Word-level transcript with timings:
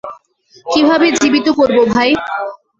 কিভাবে 0.65 1.07
জীবিত 1.17 1.47
করবো, 1.59 1.81
ভাই। 1.93 2.09